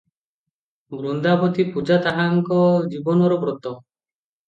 ବୃନ୍ଦାବତୀ 1.01 1.67
ପୂଜା 1.77 2.01
ତାହାଙ୍କ 2.09 2.61
ଜୀବନର 2.97 3.43
ବ୍ରତ। 3.47 3.79